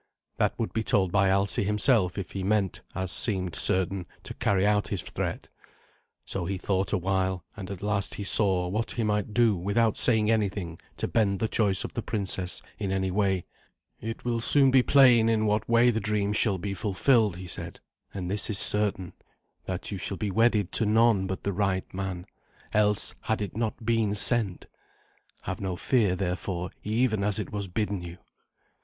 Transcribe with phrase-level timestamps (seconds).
[0.37, 4.65] That would be told by Alsi himself if he meant, as seemed certain, to carry
[4.65, 5.49] out his threat.
[6.25, 10.31] So he thought awhile, and at last he saw what he might do without saying
[10.31, 13.45] anything to bend the choice of the princess in any way.
[13.99, 17.79] "It will soon be plain in what way the dream shall be fulfilled," he said;
[18.11, 19.13] "and this is certain,
[19.65, 22.25] that you shall be wedded to none but the right man,
[22.73, 24.65] else had it not been sent.
[25.43, 28.17] Have no fear, therefore, even as it was bidden you."